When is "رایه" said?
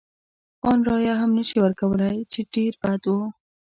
0.87-1.13